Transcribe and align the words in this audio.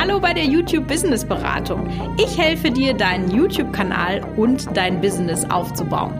Hallo 0.00 0.18
bei 0.18 0.32
der 0.32 0.46
YouTube 0.46 0.88
Business 0.88 1.26
Beratung. 1.26 1.86
Ich 2.16 2.38
helfe 2.38 2.70
dir, 2.70 2.94
deinen 2.94 3.30
YouTube-Kanal 3.30 4.24
und 4.38 4.74
dein 4.74 4.98
Business 4.98 5.44
aufzubauen. 5.50 6.14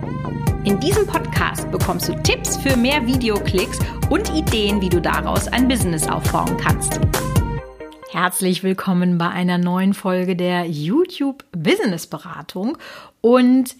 In 0.65 0.79
diesem 0.81 1.07
Podcast 1.07 1.71
bekommst 1.71 2.07
du 2.07 2.15
Tipps 2.23 2.59
für 2.59 2.77
mehr 2.77 3.07
Videoklicks 3.07 3.79
und 4.11 4.29
Ideen, 4.35 4.83
wie 4.83 4.91
du 4.91 5.01
daraus 5.01 5.49
ein 5.49 5.67
Business 5.67 6.07
aufbauen 6.07 6.59
kannst. 6.59 7.01
Herzlich 8.11 8.63
willkommen 8.63 9.17
bei 9.17 9.31
einer 9.31 9.57
neuen 9.57 9.95
Folge 9.95 10.37
der 10.37 10.67
YouTube 10.67 11.43
Business 11.53 12.07
Beratung. 12.07 12.77
Und 13.23 13.77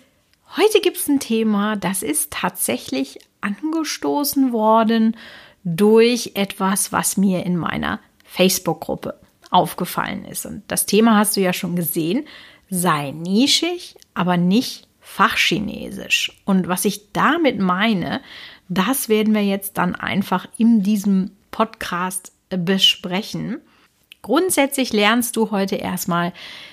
heute 0.57 0.81
gibt 0.81 0.97
es 0.97 1.09
ein 1.09 1.21
Thema, 1.21 1.77
das 1.77 2.03
ist 2.03 2.33
tatsächlich 2.33 3.19
angestoßen 3.43 4.55
worden 4.55 5.15
durch 5.63 6.33
etwas, 6.37 6.91
was 6.91 7.19
mir 7.19 7.45
in 7.45 7.59
meiner 7.59 8.01
Facebook-Gruppe 8.25 9.21
aufgefallen 9.51 10.25
ist. 10.25 10.47
Und 10.47 10.63
das 10.69 10.87
Thema 10.87 11.19
hast 11.19 11.37
du 11.37 11.41
ja 11.41 11.53
schon 11.53 11.77
gesehen, 11.77 12.27
sei 12.69 13.11
nischig, 13.11 13.97
aber 14.15 14.37
nicht 14.37 14.87
fachchinesisch. 15.01 16.33
Und 16.45 16.69
was 16.69 16.85
ich 16.85 17.13
damit 17.13 17.59
meine, 17.59 18.21
das 18.69 19.09
werden 19.09 19.35
wir 19.35 19.45
jetzt 19.45 19.77
dann 19.79 19.97
einfach 19.97 20.47
in 20.57 20.83
diesem 20.83 21.33
Podcast 21.51 22.33
besprechen. 22.49 23.61
Grundsätzlich 24.23 24.93
lernst 24.93 25.37
du 25.37 25.51
heute 25.51 25.77
erstmal, 25.77 26.33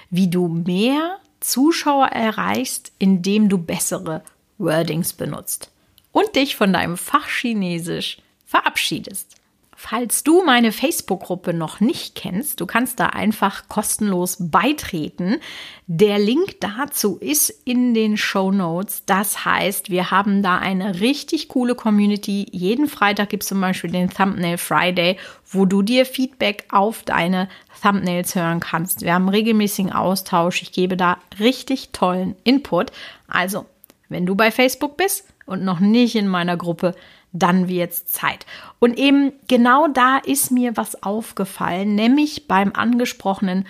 wie 0.09 0.29
du 0.29 0.47
mehr 0.47 1.17
Zuschauer 1.39 2.07
erreichst, 2.07 2.91
indem 2.99 3.49
du 3.49 3.57
bessere 3.57 4.23
Wordings 4.57 5.13
benutzt 5.13 5.71
und 6.11 6.35
dich 6.35 6.55
von 6.55 6.73
deinem 6.73 6.97
Fachchinesisch 6.97 8.17
verabschiedest. 8.45 9.35
Falls 9.79 10.23
du 10.23 10.43
meine 10.43 10.71
Facebook-Gruppe 10.71 11.53
noch 11.53 11.81
nicht 11.81 12.15
kennst, 12.15 12.59
du 12.61 12.65
kannst 12.65 12.99
da 12.99 13.05
einfach 13.09 13.67
kostenlos 13.67 14.37
beitreten. 14.39 15.37
Der 15.85 16.17
Link 16.17 16.59
dazu 16.61 17.19
ist 17.19 17.51
in 17.63 17.93
den 17.93 18.17
Show 18.17 18.51
Notes. 18.51 19.03
Das 19.05 19.45
heißt, 19.45 19.91
wir 19.91 20.09
haben 20.09 20.41
da 20.41 20.57
eine 20.57 20.99
richtig 20.99 21.47
coole 21.47 21.75
Community. 21.75 22.47
Jeden 22.51 22.87
Freitag 22.87 23.29
gibt 23.29 23.43
es 23.43 23.49
zum 23.49 23.61
Beispiel 23.61 23.91
den 23.91 24.09
Thumbnail 24.09 24.57
Friday, 24.57 25.17
wo 25.45 25.65
du 25.65 25.83
dir 25.83 26.07
Feedback 26.07 26.65
auf 26.71 27.03
deine 27.03 27.47
Thumbnails 27.79 28.33
hören 28.33 28.59
kannst. 28.59 29.03
Wir 29.03 29.13
haben 29.13 29.29
regelmäßigen 29.29 29.93
Austausch. 29.93 30.63
Ich 30.63 30.71
gebe 30.71 30.97
da 30.97 31.19
richtig 31.39 31.89
tollen 31.91 32.35
Input. 32.43 32.91
Also, 33.27 33.67
wenn 34.09 34.25
du 34.25 34.33
bei 34.33 34.49
Facebook 34.49 34.97
bist 34.97 35.25
und 35.45 35.63
noch 35.63 35.79
nicht 35.79 36.15
in 36.15 36.27
meiner 36.27 36.57
Gruppe, 36.57 36.95
dann 37.39 37.67
wird's 37.67 38.05
Zeit. 38.05 38.45
Und 38.79 38.97
eben 38.97 39.33
genau 39.47 39.87
da 39.87 40.17
ist 40.17 40.51
mir 40.51 40.77
was 40.77 41.03
aufgefallen, 41.03 41.95
nämlich 41.95 42.47
beim 42.47 42.73
angesprochenen 42.73 43.67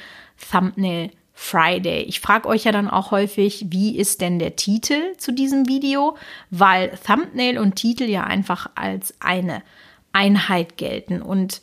Thumbnail 0.52 1.12
Friday. 1.34 2.02
Ich 2.04 2.20
frage 2.20 2.48
euch 2.48 2.64
ja 2.64 2.72
dann 2.72 2.90
auch 2.90 3.12
häufig, 3.12 3.68
wie 3.70 3.96
ist 3.96 4.22
denn 4.22 4.40
der 4.40 4.56
Titel 4.56 5.16
zu 5.18 5.32
diesem 5.32 5.68
Video, 5.68 6.18
weil 6.50 6.98
Thumbnail 7.06 7.60
und 7.60 7.76
Titel 7.76 8.06
ja 8.06 8.24
einfach 8.24 8.72
als 8.74 9.14
eine 9.20 9.62
Einheit 10.14 10.78
gelten. 10.78 11.22
Und 11.22 11.62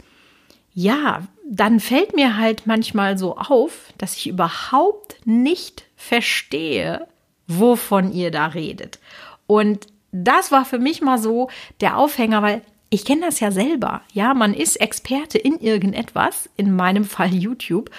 ja, 0.75 1.27
dann 1.49 1.81
fällt 1.81 2.15
mir 2.15 2.37
halt 2.37 2.67
manchmal 2.67 3.19
so 3.19 3.37
auf, 3.37 3.93
dass 3.99 4.17
ich 4.17 4.29
überhaupt 4.29 5.17
nicht 5.25 5.85
verstehe, 5.97 7.07
wovon 7.49 8.13
ihr 8.13 8.31
da 8.31 8.47
redet. 8.47 9.01
Und 9.47 9.87
das 10.15 10.53
war 10.53 10.65
für 10.65 10.79
mich 10.79 11.03
mal 11.03 11.19
so 11.19 11.51
der 11.81 11.97
Aufhänger, 11.97 12.41
weil 12.41 12.63
ich 12.89 13.05
kenne 13.05 13.23
das 13.23 13.41
ja 13.41 13.51
selber. 13.51 14.03
Ja, 14.13 14.35
man 14.35 14.55
ist 14.55 14.81
Experte 14.81 15.37
in 15.37 15.59
irgendetwas, 15.59 16.49
in 16.57 16.77
meinem 16.77 17.05
Fall 17.05 17.35
YouTube, 17.35 17.91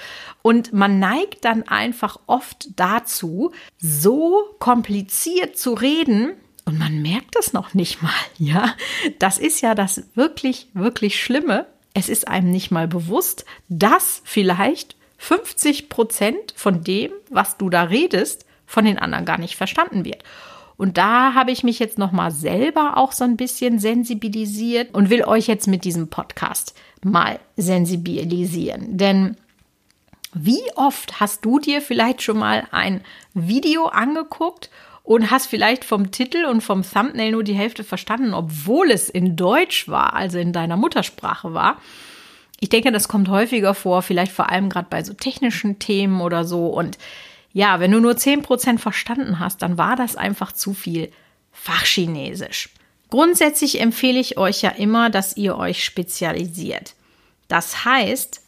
und 0.42 0.72
man 0.72 1.00
neigt 1.00 1.44
dann 1.44 1.64
einfach 1.64 2.18
oft 2.28 2.70
dazu, 2.80 3.52
so 3.78 4.56
kompliziert 4.60 5.58
zu 5.58 5.74
reden, 5.74 6.32
und 6.64 6.80
man 6.80 7.02
merkt 7.02 7.36
das 7.36 7.54
noch 7.54 7.74
nicht 7.74 8.02
mal, 8.02 8.12
ja. 8.38 8.74
Das 9.20 9.38
ist 9.38 9.62
ja 9.62 9.76
das 9.76 10.04
wirklich, 10.16 10.70
wirklich 10.74 11.22
Schlimme. 11.22 11.68
Es 11.94 12.10
ist 12.10 12.28
einem 12.28 12.50
nicht 12.50 12.72
mal 12.72 12.88
bewusst, 12.88 13.46
dass 13.68 14.22
vielleicht 14.24 14.96
50 15.18 15.90
Prozent 15.90 16.54
von 16.56 16.84
dem, 16.84 17.12
was 17.30 17.58
du 17.58 17.70
da 17.70 17.84
redest, 17.84 18.46
von 18.66 18.86
den 18.86 18.98
anderen 18.98 19.26
gar 19.26 19.38
nicht 19.38 19.58
verstanden 19.58 20.06
wird. 20.06 20.24
Und 20.78 20.98
da 20.98 21.34
habe 21.34 21.52
ich 21.52 21.64
mich 21.64 21.80
jetzt 21.80 21.98
nochmal 21.98 22.32
selber 22.32 22.98
auch 22.98 23.12
so 23.12 23.24
ein 23.24 23.38
bisschen 23.38 23.80
sensibilisiert 23.80 24.94
und 24.94 25.10
will 25.10 25.24
euch 25.24 25.48
jetzt 25.48 25.68
mit 25.68 25.86
diesem 25.86 26.10
Podcast 26.10 26.76
mal 27.04 27.40
sensibilisieren. 27.56 28.98
Denn 28.98 29.38
wie 30.34 30.62
oft 30.76 31.22
hast 31.22 31.46
du 31.46 31.60
dir 31.60 31.82
vielleicht 31.82 32.22
schon 32.22 32.38
mal 32.38 32.68
ein 32.72 33.02
Video 33.34 33.86
angeguckt 33.86 34.70
und 35.04 35.32
hast 35.32 35.46
vielleicht 35.46 35.86
vom 35.86 36.12
Titel 36.12 36.46
und 36.46 36.62
vom 36.62 36.84
Thumbnail 36.84 37.32
nur 37.32 37.44
die 37.44 37.54
Hälfte 37.54 37.86
verstanden, 37.86 38.34
obwohl 38.34 38.92
es 38.92 39.08
in 39.08 39.38
Deutsch 39.38 39.88
war, 39.88 40.14
also 40.14 40.38
in 40.38 40.52
deiner 40.52 40.76
Muttersprache 40.76 41.54
war? 41.54 41.80
Ich 42.60 42.70
denke, 42.70 42.92
das 42.92 43.08
kommt 43.08 43.30
häufiger 43.30 43.74
vor, 43.74 44.02
vielleicht 44.02 44.32
vor 44.32 44.50
allem 44.50 44.70
gerade 44.70 44.88
bei 44.90 45.04
so 45.04 45.14
technischen 45.14 45.80
Themen 45.80 46.20
oder 46.20 46.44
so. 46.44 46.68
Und 46.68 46.98
ja, 47.56 47.80
wenn 47.80 47.92
du 47.92 48.02
nur 48.02 48.16
10% 48.16 48.80
verstanden 48.80 49.40
hast, 49.40 49.62
dann 49.62 49.78
war 49.78 49.96
das 49.96 50.18
einfach 50.18 50.52
zu 50.52 50.74
viel 50.74 51.10
Fachchinesisch. 51.54 52.70
Grundsätzlich 53.10 53.80
empfehle 53.80 54.20
ich 54.20 54.38
euch 54.38 54.62
ja 54.62 54.72
immer, 54.72 55.10
dass 55.10 55.38
ihr 55.38 55.58
euch 55.58 55.86
spezialisiert. 55.86 56.96
Das 57.48 57.86
heißt, 57.86 58.42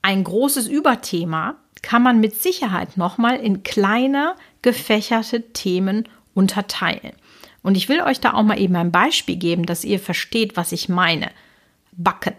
ein 0.00 0.24
großes 0.24 0.66
Überthema 0.66 1.56
kann 1.82 2.02
man 2.02 2.20
mit 2.20 2.40
Sicherheit 2.40 2.96
nochmal 2.96 3.36
in 3.36 3.64
kleiner 3.64 4.34
gefächerte 4.62 5.52
Themen 5.52 6.08
unterteilen. 6.32 7.12
Und 7.62 7.76
ich 7.76 7.90
will 7.90 8.00
euch 8.00 8.18
da 8.18 8.32
auch 8.32 8.44
mal 8.44 8.58
eben 8.58 8.76
ein 8.76 8.92
Beispiel 8.92 9.36
geben, 9.36 9.66
dass 9.66 9.84
ihr 9.84 10.00
versteht, 10.00 10.56
was 10.56 10.72
ich 10.72 10.88
meine. 10.88 11.30
Backen. 11.92 12.34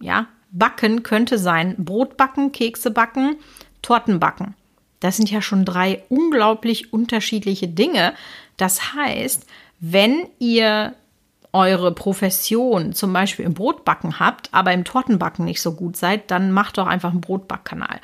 Ja, 0.00 0.26
Backen 0.50 1.04
könnte 1.04 1.38
sein 1.38 1.76
Brot 1.78 2.16
backen, 2.16 2.50
Kekse 2.50 2.90
backen, 2.90 3.36
Torten 3.80 4.18
backen. 4.18 4.56
Das 5.00 5.16
sind 5.16 5.30
ja 5.30 5.42
schon 5.42 5.64
drei 5.64 6.02
unglaublich 6.08 6.92
unterschiedliche 6.92 7.68
Dinge. 7.68 8.14
Das 8.56 8.94
heißt, 8.94 9.46
wenn 9.80 10.26
ihr 10.38 10.94
eure 11.52 11.92
Profession 11.92 12.92
zum 12.92 13.12
Beispiel 13.12 13.44
im 13.44 13.54
Brotbacken 13.54 14.18
habt, 14.18 14.52
aber 14.52 14.72
im 14.72 14.84
Tortenbacken 14.84 15.44
nicht 15.44 15.62
so 15.62 15.74
gut 15.74 15.96
seid, 15.96 16.30
dann 16.30 16.52
macht 16.52 16.78
doch 16.78 16.86
einfach 16.86 17.10
einen 17.10 17.20
Brotbackkanal. 17.20 18.00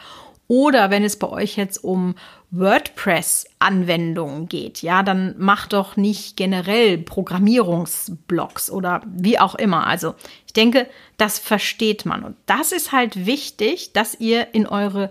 Oder 0.47 0.91
wenn 0.91 1.05
es 1.05 1.19
bei 1.19 1.29
euch 1.29 1.57
jetzt 1.57 1.83
um 1.83 2.17
WordPress-Anwendungen 2.51 4.47
geht, 4.49 4.83
ja, 4.83 5.03
dann 5.03 5.35
macht 5.39 5.73
doch 5.73 5.97
nicht 5.97 6.37
generell 6.37 6.99
Programmierungsblocks 6.99 8.71
oder 8.71 9.01
wie 9.07 9.39
auch 9.39 9.55
immer. 9.55 9.87
Also 9.87 10.15
ich 10.47 10.53
denke, 10.53 10.87
das 11.17 11.39
versteht 11.39 12.05
man. 12.05 12.23
Und 12.23 12.37
das 12.47 12.73
ist 12.73 12.93
halt 12.93 13.25
wichtig, 13.27 13.95
dass 13.95 14.21
ihr 14.21 14.55
in 14.55 14.67
eure 14.67 15.11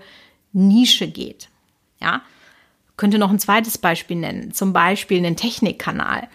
Nische 0.51 1.07
geht. 1.07 1.49
Ja, 2.03 2.21
könnte 2.97 3.17
noch 3.17 3.31
ein 3.31 3.39
zweites 3.39 3.77
Beispiel 3.77 4.17
nennen, 4.17 4.53
zum 4.53 4.73
Beispiel 4.73 5.17
einen 5.17 5.35
Technikkanal. 5.35 6.27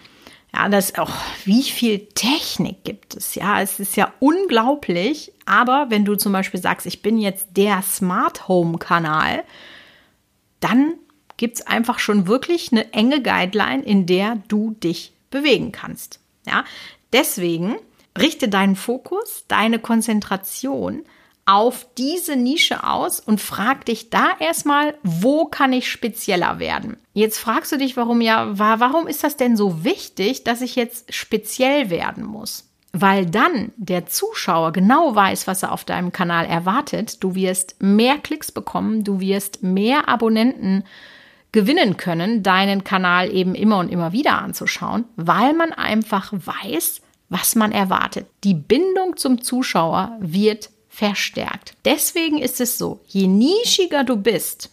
Ja, 0.53 0.67
das, 0.67 0.93
oh, 0.97 1.07
wie 1.45 1.63
viel 1.63 2.07
Technik 2.15 2.83
gibt 2.83 3.15
es? 3.15 3.35
Ja, 3.35 3.61
es 3.61 3.79
ist 3.79 3.95
ja 3.95 4.11
unglaublich. 4.19 5.31
Aber 5.45 5.87
wenn 5.89 6.05
du 6.05 6.15
zum 6.15 6.33
Beispiel 6.33 6.59
sagst, 6.59 6.87
ich 6.87 7.03
bin 7.03 7.19
jetzt 7.19 7.49
der 7.51 7.83
Smart 7.83 8.47
Home 8.47 8.79
Kanal, 8.79 9.43
dann 10.59 10.95
gibt 11.37 11.57
es 11.57 11.67
einfach 11.67 11.99
schon 11.99 12.27
wirklich 12.27 12.71
eine 12.71 12.91
enge 12.93 13.21
Guideline, 13.21 13.83
in 13.83 14.07
der 14.07 14.41
du 14.47 14.71
dich 14.71 15.13
bewegen 15.29 15.71
kannst. 15.71 16.19
Ja, 16.47 16.65
deswegen 17.13 17.75
richte 18.17 18.49
deinen 18.49 18.75
Fokus, 18.75 19.45
deine 19.47 19.77
Konzentration 19.77 21.03
auf 21.49 21.87
diese 21.97 22.35
Nische 22.35 22.83
aus 22.83 23.19
und 23.19 23.41
frag 23.41 23.83
dich 23.85 24.11
da 24.11 24.29
erstmal, 24.39 24.93
wo 25.01 25.45
kann 25.45 25.73
ich 25.73 25.89
spezieller 25.89 26.59
werden? 26.59 26.97
Jetzt 27.13 27.39
fragst 27.39 27.71
du 27.71 27.77
dich, 27.77 27.97
warum 27.97 28.21
ja, 28.21 28.59
warum 28.59 29.07
ist 29.07 29.23
das 29.23 29.35
denn 29.35 29.57
so 29.57 29.83
wichtig, 29.83 30.43
dass 30.43 30.61
ich 30.61 30.75
jetzt 30.75 31.11
speziell 31.11 31.89
werden 31.89 32.23
muss? 32.23 32.69
Weil 32.93 33.25
dann 33.25 33.71
der 33.77 34.05
Zuschauer 34.05 34.73
genau 34.73 35.15
weiß, 35.15 35.47
was 35.47 35.63
er 35.63 35.71
auf 35.71 35.85
deinem 35.85 36.11
Kanal 36.11 36.45
erwartet. 36.45 37.23
Du 37.23 37.33
wirst 37.33 37.77
mehr 37.79 38.19
Klicks 38.19 38.51
bekommen, 38.51 39.03
du 39.03 39.19
wirst 39.19 39.63
mehr 39.63 40.07
Abonnenten 40.07 40.83
gewinnen 41.51 41.97
können, 41.97 42.43
deinen 42.43 42.83
Kanal 42.83 43.33
eben 43.33 43.55
immer 43.55 43.79
und 43.79 43.89
immer 43.89 44.11
wieder 44.11 44.37
anzuschauen, 44.39 45.05
weil 45.15 45.55
man 45.55 45.73
einfach 45.73 46.31
weiß, 46.31 47.01
was 47.29 47.55
man 47.55 47.71
erwartet. 47.71 48.27
Die 48.43 48.53
Bindung 48.53 49.17
zum 49.17 49.41
Zuschauer 49.41 50.15
wird 50.19 50.69
verstärkt. 50.99 51.75
Deswegen 51.85 52.39
ist 52.39 52.59
es 52.59 52.77
so, 52.77 52.99
je 53.07 53.25
nischiger 53.27 54.03
du 54.03 54.17
bist, 54.17 54.69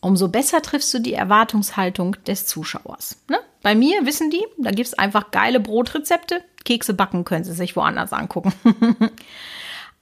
umso 0.00 0.28
besser 0.28 0.62
triffst 0.62 0.94
du 0.94 0.98
die 0.98 1.12
Erwartungshaltung 1.12 2.16
des 2.26 2.46
Zuschauers. 2.46 3.18
Ne? 3.28 3.38
Bei 3.60 3.74
mir 3.74 4.06
wissen 4.06 4.30
die, 4.30 4.42
da 4.56 4.70
gibt 4.70 4.88
es 4.88 4.94
einfach 4.94 5.30
geile 5.30 5.60
Brotrezepte. 5.60 6.42
Kekse 6.64 6.94
backen 6.94 7.24
können 7.24 7.44
sie 7.44 7.52
sich 7.52 7.76
woanders 7.76 8.14
angucken. 8.14 8.54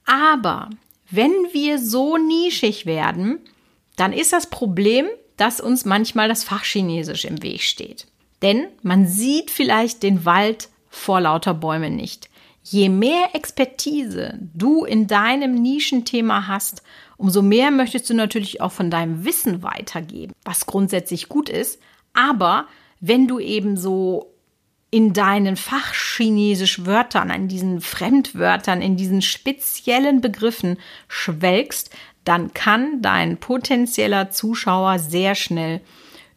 Aber 0.05 0.69
wenn 1.09 1.33
wir 1.51 1.79
so 1.79 2.15
nischig 2.15 2.85
werden, 2.85 3.39
dann 3.97 4.13
ist 4.13 4.31
das 4.31 4.47
Problem, 4.47 5.07
dass 5.35 5.59
uns 5.59 5.83
manchmal 5.83 6.29
das 6.29 6.45
Fachchinesisch 6.45 7.25
im 7.25 7.43
Weg 7.43 7.61
steht. 7.63 8.07
Denn 8.41 8.67
man 8.83 9.05
sieht 9.05 9.51
vielleicht 9.51 10.01
den 10.01 10.23
Wald 10.23 10.69
vor 10.89 11.19
lauter 11.19 11.53
Bäumen 11.53 11.97
nicht. 11.97 12.29
Je 12.63 12.89
mehr 12.89 13.29
Expertise 13.33 14.37
du 14.53 14.85
in 14.85 15.07
deinem 15.07 15.55
Nischenthema 15.55 16.47
hast, 16.47 16.83
umso 17.17 17.41
mehr 17.41 17.71
möchtest 17.71 18.09
du 18.09 18.13
natürlich 18.13 18.61
auch 18.61 18.71
von 18.71 18.91
deinem 18.91 19.25
Wissen 19.25 19.63
weitergeben, 19.63 20.33
was 20.43 20.65
grundsätzlich 20.65 21.27
gut 21.27 21.49
ist. 21.49 21.79
Aber 22.13 22.67
wenn 22.99 23.27
du 23.27 23.39
eben 23.39 23.77
so 23.77 24.31
in 24.91 25.13
deinen 25.13 25.55
fachchinesisch 25.55 26.85
Wörtern, 26.85 27.29
in 27.29 27.47
diesen 27.47 27.81
Fremdwörtern, 27.81 28.81
in 28.81 28.97
diesen 28.97 29.21
speziellen 29.21 30.19
Begriffen 30.21 30.77
schwelgst, 31.07 31.89
dann 32.25 32.53
kann 32.53 33.01
dein 33.01 33.37
potenzieller 33.37 34.29
Zuschauer 34.29 34.99
sehr 34.99 35.33
schnell 35.33 35.81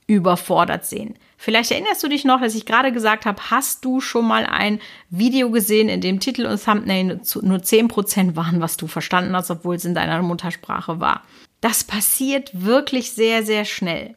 überfordert 0.07 0.87
sehen. 0.87 1.17
Vielleicht 1.45 1.73
erinnerst 1.73 2.03
du 2.03 2.09
dich 2.09 2.25
noch, 2.25 2.41
dass 2.41 2.55
ich 2.55 2.65
gerade 2.65 2.91
gesagt 2.91 3.27
habe, 3.27 3.51
hast 3.51 3.85
du 3.85 4.01
schon 4.01 4.27
mal 4.27 4.47
ein 4.47 4.81
Video 5.11 5.51
gesehen, 5.51 5.91
in 5.91 6.01
dem 6.01 6.19
Titel 6.19 6.47
und 6.47 6.65
Thumbnail 6.65 7.21
nur 7.43 7.59
10% 7.59 8.35
waren, 8.35 8.63
was 8.63 8.79
du 8.79 8.87
verstanden 8.87 9.37
hast, 9.37 9.51
obwohl 9.51 9.75
es 9.75 9.85
in 9.85 9.95
deiner 9.95 10.23
Muttersprache 10.23 11.01
war. 11.01 11.23
Das 11.61 11.85
passiert 11.85 12.51
wirklich 12.55 13.13
sehr, 13.13 13.43
sehr 13.43 13.67
schnell. 13.67 14.15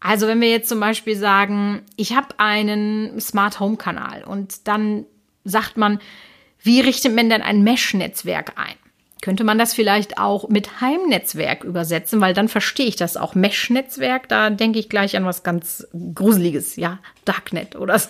Also 0.00 0.26
wenn 0.26 0.40
wir 0.40 0.48
jetzt 0.48 0.70
zum 0.70 0.80
Beispiel 0.80 1.14
sagen, 1.14 1.82
ich 1.96 2.16
habe 2.16 2.28
einen 2.38 3.20
Smart 3.20 3.60
Home 3.60 3.76
Kanal 3.76 4.24
und 4.24 4.66
dann 4.66 5.04
sagt 5.44 5.76
man, 5.76 6.00
wie 6.62 6.80
richtet 6.80 7.14
man 7.14 7.28
denn 7.28 7.42
ein 7.42 7.64
Mesh-Netzwerk 7.64 8.54
ein? 8.56 8.76
Könnte 9.22 9.44
man 9.44 9.58
das 9.58 9.72
vielleicht 9.72 10.18
auch 10.18 10.48
mit 10.48 10.80
Heimnetzwerk 10.80 11.64
übersetzen, 11.64 12.20
weil 12.20 12.34
dann 12.34 12.48
verstehe 12.48 12.86
ich 12.86 12.96
das 12.96 13.16
auch. 13.16 13.34
Mesh-Netzwerk, 13.34 14.28
da 14.28 14.50
denke 14.50 14.78
ich 14.78 14.90
gleich 14.90 15.16
an 15.16 15.24
was 15.24 15.42
ganz 15.42 15.86
Gruseliges, 16.14 16.76
ja, 16.76 16.98
Darknet 17.24 17.76
oder 17.76 17.98
so. 17.98 18.08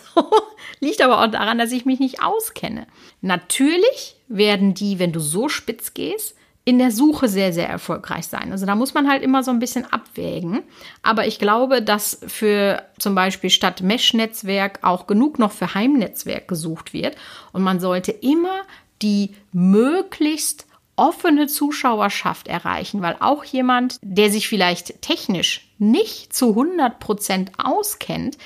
Liegt 0.81 1.01
aber 1.01 1.23
auch 1.23 1.31
daran, 1.31 1.59
dass 1.59 1.71
ich 1.71 1.87
mich 1.87 2.01
nicht 2.01 2.23
auskenne. 2.23 2.87
Natürlich 3.21 4.17
werden 4.29 4.75
die, 4.75 4.99
wenn 4.99 5.13
du 5.13 5.21
so 5.21 5.49
spitz 5.49 5.95
gehst, 5.95 6.37
in 6.65 6.81
der 6.81 6.91
Suche 6.91 7.29
sehr, 7.29 7.53
sehr 7.53 7.69
erfolgreich 7.69 8.27
sein. 8.27 8.51
Also 8.51 8.67
da 8.67 8.75
muss 8.75 8.93
man 8.93 9.09
halt 9.09 9.23
immer 9.23 9.45
so 9.45 9.53
ein 9.53 9.61
bisschen 9.61 9.85
abwägen. 9.85 10.65
Aber 11.01 11.25
ich 11.29 11.39
glaube, 11.39 11.81
dass 11.81 12.19
für 12.27 12.83
zum 12.99 13.15
Beispiel 13.15 13.51
statt 13.51 13.83
Mesh-Netzwerk 13.83 14.81
auch 14.83 15.07
genug 15.07 15.39
noch 15.39 15.53
für 15.53 15.75
Heimnetzwerk 15.75 16.49
gesucht 16.49 16.93
wird. 16.93 17.15
Und 17.53 17.63
man 17.63 17.79
sollte 17.79 18.11
immer 18.11 18.63
die 19.01 19.37
möglichst 19.53 20.67
offene 20.97 21.47
Zuschauerschaft 21.47 22.49
erreichen, 22.49 23.03
weil 23.03 23.17
auch 23.21 23.45
jemand, 23.45 23.99
der 24.03 24.31
sich 24.31 24.49
vielleicht 24.49 25.03
technisch 25.03 25.69
nicht 25.79 26.33
zu 26.35 26.51
100 26.51 26.99
Prozent 26.99 27.53
auskennt, 27.59 28.39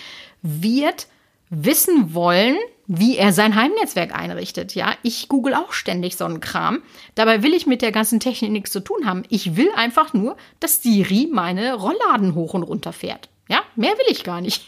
wird 0.42 1.06
wissen 1.48 2.14
wollen, 2.14 2.56
wie 2.86 3.16
er 3.16 3.32
sein 3.32 3.54
Heimnetzwerk 3.54 4.12
einrichtet. 4.12 4.74
Ja, 4.74 4.94
ich 5.02 5.28
google 5.28 5.54
auch 5.54 5.72
ständig 5.72 6.16
so 6.16 6.24
einen 6.24 6.40
Kram. 6.40 6.82
Dabei 7.14 7.42
will 7.44 7.54
ich 7.54 7.66
mit 7.66 7.82
der 7.82 7.92
ganzen 7.92 8.18
Technik 8.18 8.50
nichts 8.50 8.72
zu 8.72 8.80
tun 8.80 9.06
haben. 9.06 9.22
Ich 9.28 9.56
will 9.56 9.70
einfach 9.76 10.12
nur, 10.12 10.36
dass 10.58 10.82
Siri 10.82 11.28
meine 11.30 11.74
Rollladen 11.74 12.34
hoch 12.34 12.54
und 12.54 12.64
runter 12.64 12.92
fährt. 12.92 13.28
Ja, 13.48 13.62
mehr 13.76 13.92
will 13.92 14.06
ich 14.08 14.24
gar 14.24 14.40
nicht. 14.40 14.64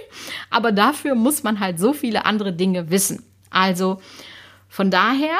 Aber 0.50 0.70
dafür 0.70 1.16
muss 1.16 1.42
man 1.42 1.58
halt 1.58 1.80
so 1.80 1.92
viele 1.92 2.26
andere 2.26 2.52
Dinge 2.52 2.90
wissen. 2.90 3.24
Also 3.50 4.00
von 4.68 4.90
daher 4.90 5.36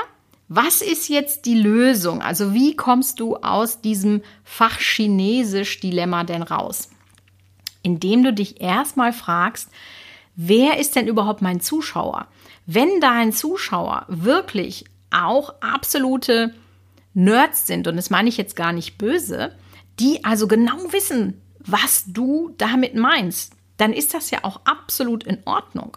was 0.48 0.82
ist 0.82 1.08
jetzt 1.08 1.46
die 1.46 1.58
Lösung? 1.58 2.20
Also 2.20 2.52
wie 2.52 2.76
kommst 2.76 3.20
du 3.20 3.36
aus 3.36 3.80
diesem 3.80 4.22
Fachchinesisch-Dilemma 4.44 6.24
denn 6.24 6.42
raus? 6.42 6.90
Indem 7.82 8.22
du 8.22 8.32
dich 8.32 8.60
erstmal 8.60 9.12
fragst, 9.12 9.70
wer 10.36 10.78
ist 10.78 10.96
denn 10.96 11.06
überhaupt 11.06 11.42
mein 11.42 11.60
Zuschauer? 11.60 12.28
Wenn 12.66 13.00
dein 13.00 13.32
Zuschauer 13.32 14.06
wirklich 14.08 14.84
auch 15.10 15.54
absolute 15.60 16.54
Nerds 17.14 17.66
sind, 17.66 17.86
und 17.86 17.96
das 17.96 18.10
meine 18.10 18.28
ich 18.28 18.36
jetzt 18.36 18.56
gar 18.56 18.72
nicht 18.72 18.98
böse, 18.98 19.54
die 20.00 20.24
also 20.24 20.48
genau 20.48 20.76
wissen, 20.90 21.40
was 21.60 22.04
du 22.06 22.54
damit 22.58 22.94
meinst, 22.94 23.52
dann 23.76 23.92
ist 23.92 24.14
das 24.14 24.30
ja 24.30 24.40
auch 24.42 24.60
absolut 24.64 25.24
in 25.24 25.38
Ordnung. 25.44 25.96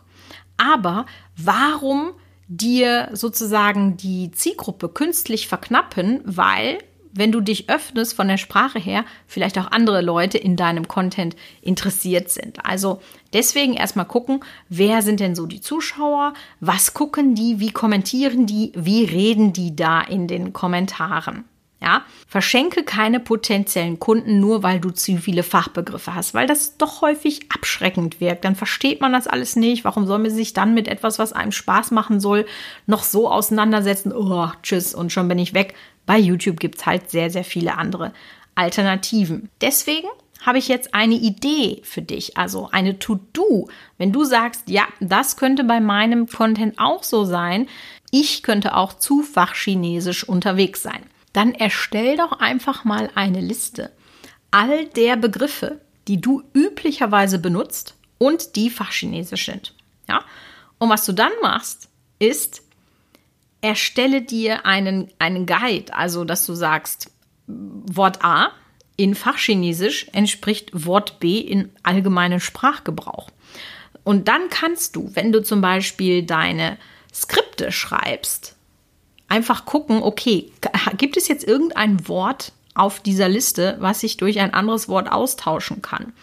Aber 0.58 1.06
warum 1.36 2.12
dir 2.48 3.10
sozusagen 3.14 3.98
die 3.98 4.32
Zielgruppe 4.32 4.90
künstlich 4.90 5.48
verknappen, 5.48 6.22
weil 6.24 6.80
wenn 7.18 7.32
du 7.32 7.42
dich 7.42 7.70
öffnest 7.70 8.14
von 8.14 8.28
der 8.28 8.38
Sprache 8.38 8.80
her, 8.80 9.04
vielleicht 9.26 9.58
auch 9.58 9.72
andere 9.72 10.02
Leute 10.02 10.38
in 10.38 10.56
deinem 10.56 10.88
Content 10.88 11.36
interessiert 11.62 12.30
sind. 12.30 12.64
Also 12.66 13.02
deswegen 13.34 13.74
erstmal 13.74 14.06
gucken, 14.06 14.42
wer 14.70 15.02
sind 15.02 15.20
denn 15.20 15.36
so 15.36 15.48
die 15.48 15.62
Zuschauer, 15.62 16.34
was 16.60 16.94
gucken 16.94 17.34
die, 17.34 17.60
wie 17.60 17.72
kommentieren 17.72 18.46
die, 18.46 18.72
wie 18.76 19.04
reden 19.04 19.52
die 19.52 19.76
da 19.76 20.02
in 20.02 20.28
den 20.28 20.54
Kommentaren. 20.54 21.46
Ja, 21.80 22.06
verschenke 22.28 22.84
keine 22.84 23.20
potenziellen 23.20 24.00
Kunden 24.00 24.40
nur, 24.40 24.64
weil 24.64 24.80
du 24.80 24.90
zu 24.90 25.18
viele 25.18 25.44
Fachbegriffe 25.44 26.16
hast, 26.16 26.34
weil 26.34 26.48
das 26.48 26.76
doch 26.78 27.02
häufig 27.02 27.52
abschreckend 27.54 28.20
wirkt. 28.20 28.46
Dann 28.46 28.56
versteht 28.56 29.00
man 29.00 29.14
das 29.14 29.28
alles 29.28 29.56
nicht. 29.56 29.84
Warum 29.84 30.08
soll 30.08 30.18
man 30.18 30.32
sich 30.32 30.54
dann 30.54 30.74
mit 30.74 30.88
etwas, 30.88 31.20
was 31.20 31.34
einem 31.34 31.52
Spaß 31.52 31.92
machen 31.92 32.20
soll, 32.20 32.48
noch 32.88 33.04
so 33.04 33.30
auseinandersetzen? 33.30 34.12
Oh, 34.12 34.50
tschüss 34.64 34.96
und 34.96 35.12
schon 35.12 35.28
bin 35.28 35.38
ich 35.38 35.54
weg. 35.54 35.76
Bei 36.08 36.18
YouTube 36.18 36.60
gibt 36.60 36.80
es 36.80 36.86
halt 36.88 37.12
sehr, 37.12 37.30
sehr 37.30 37.44
viele 37.44 37.78
andere 37.78 38.12
Alternativen. 38.56 39.50
Deswegen 39.62 40.08
habe 40.42 40.58
ich 40.58 40.68
jetzt 40.68 40.96
eine 40.96 41.16
Idee 41.16 41.82
für 41.84 42.02
dich, 42.02 42.38
also 42.38 42.70
eine 42.72 42.98
To-Do. 42.98 43.70
Wenn 44.00 44.12
du 44.12 44.24
sagst, 44.24 44.64
ja, 44.68 44.88
das 45.00 45.38
könnte 45.38 45.64
bei 45.64 45.80
meinem 45.80 46.26
Content 46.26 46.80
auch 46.80 47.04
so 47.04 47.24
sein, 47.24 47.68
ich 48.10 48.42
könnte 48.42 48.76
auch 48.76 48.94
zu 48.94 49.22
fachchinesisch 49.22 50.28
unterwegs 50.28 50.82
sein 50.82 51.04
dann 51.34 51.54
erstell 51.54 52.18
doch 52.18 52.34
einfach 52.40 52.84
mal 52.84 53.10
eine 53.16 53.42
Liste 53.42 53.92
all 54.52 54.86
der 54.86 55.18
Begriffe, 55.18 55.82
die 56.08 56.20
du 56.20 56.44
üblicherweise 56.54 57.40
benutzt 57.40 57.96
und 58.18 58.56
die 58.56 58.70
fachchinesisch 58.70 59.46
sind. 59.46 59.74
Ja? 60.08 60.24
Und 60.80 60.90
was 60.90 61.06
du 61.06 61.14
dann 61.14 61.32
machst, 61.42 61.90
ist, 62.20 62.64
erstelle 63.62 64.22
dir 64.22 64.66
einen, 64.66 65.12
einen 65.20 65.46
Guide, 65.46 65.94
also 65.94 66.24
dass 66.24 66.46
du 66.46 66.54
sagst, 66.54 67.12
Wort 67.48 68.24
A 68.24 68.52
in 68.96 69.16
Fachchinesisch 69.16 70.08
entspricht 70.12 70.72
Wort 70.74 71.20
B 71.20 71.38
in 71.38 71.70
allgemeinen 71.84 72.40
Sprachgebrauch. 72.40 73.30
Und 74.04 74.28
dann 74.28 74.50
kannst 74.50 74.96
du, 74.96 75.12
wenn 75.14 75.32
du 75.32 75.44
zum 75.44 75.62
Beispiel 75.62 76.24
deine 76.24 76.78
Skripte 77.14 77.72
schreibst, 77.72 78.57
einfach 79.28 79.66
gucken, 79.66 80.02
okay, 80.02 80.52
gibt 80.98 81.18
es 81.18 81.28
jetzt 81.28 81.48
irgendein 81.48 82.08
Wort 82.08 82.54
auf 82.76 83.00
dieser 83.00 83.28
Liste, 83.30 83.78
was 83.80 84.04
ich 84.04 84.18
durch 84.18 84.40
ein 84.40 84.54
anderes 84.54 84.88
Wort 84.88 85.12
austauschen 85.12 85.82
kann? 85.82 86.14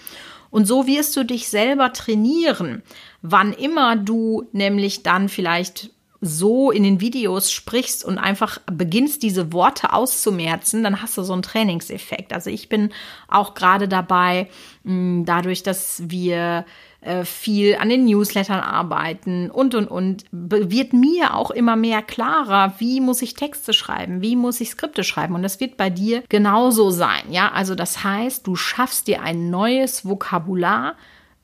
Und 0.50 0.66
so 0.66 0.87
wirst 0.87 1.16
du 1.16 1.25
dich 1.25 1.49
selber 1.49 1.92
trainieren, 1.92 2.82
wann 3.23 3.52
immer 3.52 3.96
du 3.96 4.46
nämlich 4.52 5.02
dann 5.02 5.28
vielleicht 5.28 5.90
so 6.20 6.70
in 6.70 6.84
den 6.84 7.00
Videos 7.00 7.52
sprichst 7.52 8.04
und 8.04 8.16
einfach 8.16 8.58
beginnst, 8.64 9.23
diese 9.23 9.52
Worte 9.52 9.92
auszumerzen, 9.92 10.82
dann 10.82 11.02
hast 11.02 11.18
du 11.18 11.23
so 11.23 11.34
einen 11.34 11.42
Trainingseffekt. 11.42 12.32
Also 12.32 12.49
ich 12.49 12.70
bin 12.70 12.92
auch 13.28 13.54
gerade 13.54 13.88
dabei, 13.88 14.49
dadurch, 14.84 15.62
dass 15.62 16.02
wir 16.06 16.64
äh, 17.04 17.25
viel 17.25 17.76
an 17.76 17.88
den 17.88 18.04
Newslettern 18.04 18.61
arbeiten 18.61 19.50
und, 19.50 19.75
und, 19.75 19.88
und, 19.88 20.25
wird 20.30 20.92
mir 20.92 21.34
auch 21.34 21.50
immer 21.50 21.76
mehr 21.76 22.02
klarer, 22.02 22.75
wie 22.78 23.00
muss 23.00 23.23
ich 23.23 23.34
Texte 23.34 23.73
schreiben, 23.73 24.23
wie 24.23 24.37
muss 24.37 24.61
ich 24.61 24.70
Skripte 24.70 25.04
schreiben. 25.04 25.34
Und 25.34 25.42
das 25.42 25.61
wird 25.61 25.76
bei 25.76 25.90
dir 25.90 26.23
genauso 26.28 26.90
sein. 26.90 27.25
Ja, 27.30 27.52
also 27.52 27.75
das 27.75 28.04
heißt, 28.04 28.46
du 28.46 28.56
schaffst 28.56 29.06
dir 29.06 29.23
ein 29.23 29.50
neues 29.50 30.06
Vokabular, 30.06 30.94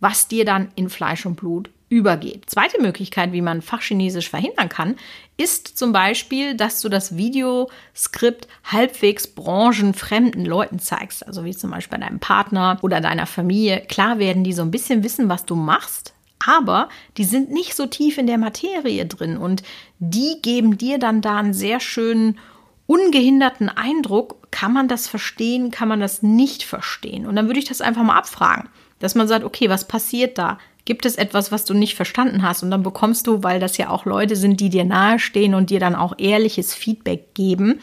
was 0.00 0.28
dir 0.28 0.44
dann 0.44 0.68
in 0.76 0.88
Fleisch 0.88 1.26
und 1.26 1.36
Blut 1.36 1.70
übergeht. 1.90 2.48
Zweite 2.48 2.80
Möglichkeit, 2.80 3.32
wie 3.32 3.42
man 3.42 3.60
Fachchinesisch 3.60 4.30
verhindern 4.30 4.68
kann, 4.68 4.96
ist 5.36 5.76
zum 5.76 5.92
Beispiel, 5.92 6.54
dass 6.54 6.80
du 6.80 6.88
das 6.88 7.16
Videoskript 7.16 8.46
halbwegs 8.64 9.26
branchenfremden 9.26 10.46
Leuten 10.46 10.78
zeigst. 10.78 11.26
Also 11.26 11.44
wie 11.44 11.54
zum 11.54 11.70
Beispiel 11.70 11.98
deinem 11.98 12.20
Partner 12.20 12.78
oder 12.80 13.00
deiner 13.00 13.26
Familie. 13.26 13.82
Klar 13.88 14.18
werden 14.18 14.44
die 14.44 14.52
so 14.52 14.62
ein 14.62 14.70
bisschen 14.70 15.02
wissen, 15.02 15.28
was 15.28 15.44
du 15.44 15.56
machst, 15.56 16.14
aber 16.46 16.88
die 17.16 17.24
sind 17.24 17.50
nicht 17.50 17.74
so 17.74 17.86
tief 17.86 18.18
in 18.18 18.28
der 18.28 18.38
Materie 18.38 19.04
drin 19.04 19.36
und 19.36 19.64
die 19.98 20.36
geben 20.40 20.78
dir 20.78 20.98
dann 20.98 21.20
da 21.20 21.38
einen 21.38 21.54
sehr 21.54 21.80
schönen 21.80 22.38
ungehinderten 22.86 23.68
Eindruck, 23.68 24.50
kann 24.50 24.72
man 24.72 24.88
das 24.88 25.08
verstehen, 25.08 25.70
kann 25.70 25.88
man 25.88 26.00
das 26.00 26.22
nicht 26.22 26.62
verstehen. 26.62 27.26
Und 27.26 27.36
dann 27.36 27.46
würde 27.46 27.60
ich 27.60 27.66
das 27.66 27.80
einfach 27.80 28.02
mal 28.02 28.16
abfragen, 28.16 28.68
dass 29.00 29.14
man 29.14 29.28
sagt, 29.28 29.44
okay, 29.44 29.68
was 29.68 29.86
passiert 29.86 30.38
da? 30.38 30.58
Gibt 30.90 31.06
es 31.06 31.14
etwas, 31.14 31.52
was 31.52 31.64
du 31.64 31.72
nicht 31.72 31.94
verstanden 31.94 32.42
hast? 32.42 32.64
Und 32.64 32.72
dann 32.72 32.82
bekommst 32.82 33.28
du, 33.28 33.44
weil 33.44 33.60
das 33.60 33.76
ja 33.76 33.90
auch 33.90 34.06
Leute 34.06 34.34
sind, 34.34 34.58
die 34.58 34.70
dir 34.70 34.84
nahestehen 34.84 35.54
und 35.54 35.70
dir 35.70 35.78
dann 35.78 35.94
auch 35.94 36.14
ehrliches 36.18 36.74
Feedback 36.74 37.32
geben, 37.32 37.78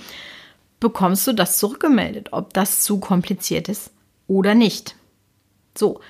bekommst 0.82 1.26
du 1.26 1.32
das 1.32 1.58
zurückgemeldet, 1.58 2.34
ob 2.34 2.54
das 2.54 2.82
zu 2.82 3.00
kompliziert 3.00 3.70
ist 3.70 3.92
oder 4.28 4.56
nicht. 4.56 4.98
So, 5.78 6.02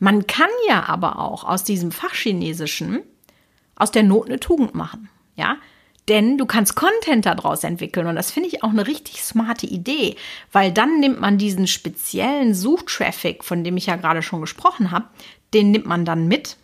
man 0.00 0.26
kann 0.26 0.48
ja 0.66 0.84
aber 0.88 1.18
auch 1.18 1.44
aus 1.44 1.64
diesem 1.64 1.92
Fachchinesischen 1.92 3.02
aus 3.76 3.90
der 3.90 4.02
Not 4.02 4.28
eine 4.28 4.40
Tugend 4.40 4.74
machen. 4.74 5.10
Ja, 5.36 5.58
denn 6.08 6.38
du 6.38 6.46
kannst 6.46 6.76
Content 6.76 7.26
daraus 7.26 7.62
entwickeln 7.62 8.06
und 8.06 8.16
das 8.16 8.30
finde 8.30 8.48
ich 8.48 8.64
auch 8.64 8.70
eine 8.70 8.86
richtig 8.86 9.22
smarte 9.22 9.66
Idee, 9.66 10.16
weil 10.50 10.72
dann 10.72 10.98
nimmt 10.98 11.20
man 11.20 11.36
diesen 11.36 11.66
speziellen 11.66 12.54
Suchtraffic, 12.54 13.44
von 13.44 13.64
dem 13.64 13.76
ich 13.76 13.84
ja 13.84 13.96
gerade 13.96 14.22
schon 14.22 14.40
gesprochen 14.40 14.92
habe, 14.92 15.08
den 15.54 15.70
nimmt 15.70 15.86
man 15.86 16.04
dann 16.04 16.28
mit, 16.28 16.56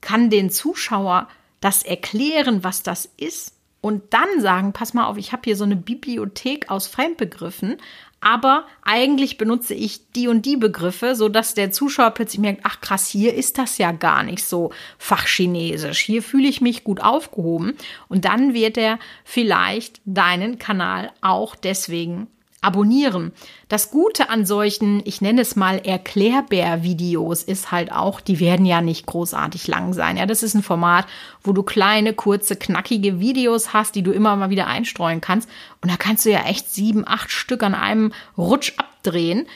kann 0.00 0.30
den 0.30 0.50
Zuschauer 0.50 1.28
das 1.60 1.82
erklären, 1.82 2.62
was 2.62 2.82
das 2.82 3.08
ist 3.16 3.54
und 3.80 4.14
dann 4.14 4.40
sagen, 4.40 4.72
pass 4.72 4.94
mal 4.94 5.06
auf, 5.06 5.18
ich 5.18 5.32
habe 5.32 5.42
hier 5.44 5.56
so 5.56 5.64
eine 5.64 5.76
Bibliothek 5.76 6.70
aus 6.70 6.86
Fremdbegriffen, 6.86 7.76
aber 8.24 8.66
eigentlich 8.80 9.36
benutze 9.36 9.74
ich 9.74 10.10
die 10.12 10.28
und 10.28 10.46
die 10.46 10.56
Begriffe, 10.56 11.14
so 11.14 11.28
dass 11.28 11.52
der 11.52 11.70
Zuschauer 11.70 12.12
plötzlich 12.12 12.40
merkt, 12.40 12.62
ach 12.64 12.80
krass, 12.80 13.06
hier 13.08 13.34
ist 13.34 13.58
das 13.58 13.76
ja 13.76 13.92
gar 13.92 14.22
nicht 14.22 14.42
so 14.42 14.72
fachchinesisch. 14.96 15.98
Hier 15.98 16.22
fühle 16.22 16.48
ich 16.48 16.62
mich 16.62 16.84
gut 16.84 17.02
aufgehoben 17.02 17.76
und 18.08 18.24
dann 18.24 18.54
wird 18.54 18.78
er 18.78 18.98
vielleicht 19.24 20.00
deinen 20.06 20.58
Kanal 20.58 21.12
auch 21.20 21.54
deswegen 21.54 22.28
abonnieren. 22.64 23.32
Das 23.68 23.90
Gute 23.90 24.30
an 24.30 24.46
solchen, 24.46 25.02
ich 25.04 25.20
nenne 25.20 25.42
es 25.42 25.56
mal 25.56 25.78
Erklärbär-Videos 25.78 27.42
ist 27.42 27.70
halt 27.70 27.92
auch, 27.92 28.20
die 28.20 28.40
werden 28.40 28.66
ja 28.66 28.80
nicht 28.80 29.06
großartig 29.06 29.68
lang 29.68 29.92
sein. 29.92 30.16
Ja, 30.16 30.26
das 30.26 30.42
ist 30.42 30.54
ein 30.54 30.62
Format, 30.62 31.06
wo 31.42 31.52
du 31.52 31.62
kleine, 31.62 32.14
kurze, 32.14 32.56
knackige 32.56 33.20
Videos 33.20 33.72
hast, 33.72 33.94
die 33.94 34.02
du 34.02 34.12
immer 34.12 34.34
mal 34.36 34.50
wieder 34.50 34.66
einstreuen 34.66 35.20
kannst. 35.20 35.48
Und 35.82 35.90
da 35.90 35.96
kannst 35.96 36.24
du 36.24 36.30
ja 36.30 36.44
echt 36.44 36.70
sieben, 36.72 37.06
acht 37.06 37.30
Stück 37.30 37.62
an 37.62 37.74
einem 37.74 38.12
Rutsch 38.38 38.72
abdrehen. 38.76 39.46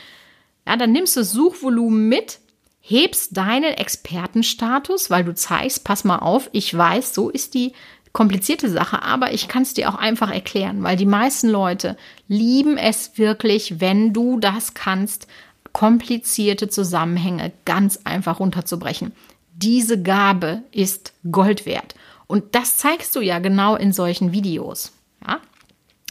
Ja, 0.66 0.76
dann 0.76 0.92
nimmst 0.92 1.16
du 1.16 1.20
das 1.20 1.32
Suchvolumen 1.32 2.08
mit, 2.08 2.40
hebst 2.80 3.36
deinen 3.36 3.74
Expertenstatus, 3.74 5.10
weil 5.10 5.24
du 5.24 5.34
zeigst, 5.34 5.84
pass 5.84 6.04
mal 6.04 6.18
auf, 6.18 6.48
ich 6.52 6.76
weiß, 6.76 7.14
so 7.14 7.30
ist 7.30 7.54
die 7.54 7.72
komplizierte 8.12 8.70
Sache, 8.70 9.02
aber 9.02 9.32
ich 9.32 9.48
kann 9.48 9.62
es 9.62 9.74
dir 9.74 9.88
auch 9.88 9.94
einfach 9.94 10.30
erklären, 10.30 10.82
weil 10.82 10.96
die 10.96 11.06
meisten 11.06 11.48
Leute 11.48 11.96
lieben 12.26 12.76
es 12.76 13.18
wirklich, 13.18 13.80
wenn 13.80 14.12
du 14.12 14.38
das 14.40 14.74
kannst, 14.74 15.26
komplizierte 15.72 16.68
Zusammenhänge 16.68 17.52
ganz 17.64 18.00
einfach 18.04 18.40
runterzubrechen. 18.40 19.12
Diese 19.54 20.00
Gabe 20.02 20.62
ist 20.72 21.12
Gold 21.30 21.66
wert. 21.66 21.94
Und 22.26 22.54
das 22.54 22.76
zeigst 22.76 23.14
du 23.16 23.20
ja 23.20 23.38
genau 23.38 23.76
in 23.76 23.92
solchen 23.92 24.32
Videos. 24.32 24.92
Ja? 25.26 25.40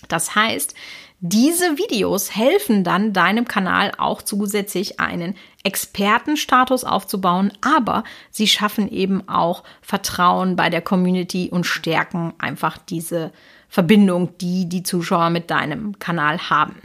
Das 0.08 0.36
heißt, 0.36 0.76
diese 1.20 1.80
Videos 1.80 2.36
helfen 2.36 2.84
dann 2.84 3.12
deinem 3.12 3.46
Kanal 3.46 3.92
auch 3.98 4.22
zusätzlich 4.22 5.00
einen 5.00 5.36
Expertenstatus 5.64 6.84
aufzubauen, 6.84 7.52
aber 7.62 8.04
sie 8.30 8.48
schaffen 8.48 8.88
eben 8.88 9.28
auch 9.28 9.64
Vertrauen 9.82 10.56
bei 10.56 10.70
der 10.70 10.82
Community 10.82 11.50
und 11.52 11.66
stärken 11.66 12.34
einfach 12.38 12.78
diese 12.78 13.32
Verbindung, 13.68 14.38
die 14.38 14.70
die 14.70 14.84
Zuschauer 14.84 15.32
mit 15.32 15.50
deinem 15.50 15.98
Kanal 15.98 16.52
haben. 16.52 16.76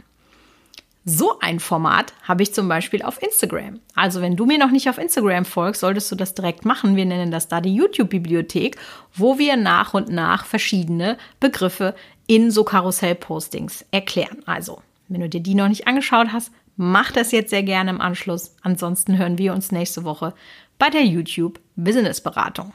So 1.05 1.37
ein 1.39 1.59
Format 1.59 2.13
habe 2.23 2.43
ich 2.43 2.53
zum 2.53 2.69
Beispiel 2.69 3.01
auf 3.01 3.21
Instagram. 3.21 3.81
Also 3.93 4.21
wenn 4.21 4.37
du 4.37 4.45
mir 4.45 4.57
noch 4.57 4.71
nicht 4.71 4.87
auf 4.87 4.97
Instagram 4.97 5.43
folgst, 5.43 5.81
solltest 5.81 6.09
du 6.09 6.15
das 6.15 6.33
direkt 6.33 6.63
machen. 6.63 6.95
Wir 6.95 7.05
nennen 7.05 7.29
das 7.29 7.49
da 7.49 7.59
die 7.59 7.75
YouTube-Bibliothek, 7.75 8.77
wo 9.13 9.37
wir 9.37 9.57
nach 9.57 9.93
und 9.93 10.07
nach 10.07 10.45
verschiedene 10.45 11.17
Begriffe 11.41 11.93
in 12.27 12.51
so 12.51 12.63
Karussell-Postings 12.63 13.85
erklären. 13.91 14.43
Also, 14.45 14.81
wenn 15.07 15.21
du 15.21 15.29
dir 15.29 15.41
die 15.41 15.55
noch 15.55 15.67
nicht 15.67 15.87
angeschaut 15.87 16.27
hast, 16.31 16.51
mach 16.75 17.11
das 17.11 17.31
jetzt 17.31 17.49
sehr 17.49 17.63
gerne 17.63 17.91
im 17.91 18.01
Anschluss. 18.01 18.55
Ansonsten 18.61 19.17
hören 19.17 19.37
wir 19.37 19.53
uns 19.53 19.71
nächste 19.71 20.03
Woche 20.03 20.33
bei 20.79 20.89
der 20.89 21.03
YouTube 21.03 21.59
Business 21.75 22.21
Beratung. 22.21 22.73